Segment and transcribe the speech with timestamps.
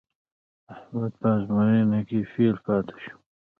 [0.73, 3.15] احمد په ازموینه کې فېل پاتې شو.